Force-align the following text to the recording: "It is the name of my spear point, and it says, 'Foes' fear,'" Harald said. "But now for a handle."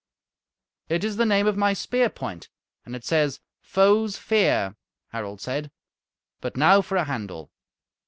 "It 0.89 1.03
is 1.03 1.17
the 1.17 1.27
name 1.27 1.45
of 1.45 1.55
my 1.55 1.73
spear 1.73 2.09
point, 2.09 2.49
and 2.85 2.95
it 2.95 3.05
says, 3.05 3.39
'Foes' 3.61 4.17
fear,'" 4.17 4.75
Harald 5.09 5.41
said. 5.41 5.69
"But 6.39 6.57
now 6.57 6.81
for 6.81 6.95
a 6.97 7.03
handle." 7.03 7.51